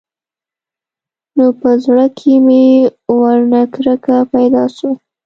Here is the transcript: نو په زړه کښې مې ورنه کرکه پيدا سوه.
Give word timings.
نو 1.37 1.45
په 1.59 1.69
زړه 1.83 2.05
کښې 2.17 2.35
مې 2.45 2.63
ورنه 3.19 3.61
کرکه 3.73 4.17
پيدا 4.33 4.63
سوه. 4.77 4.93